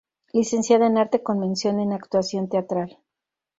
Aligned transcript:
Licenciada 0.33 0.87
en 0.87 0.97
Arte, 0.97 1.21
con 1.21 1.37
mención 1.37 1.79
en 1.79 1.93
actuación 1.93 2.49
Teatral. 2.49 2.97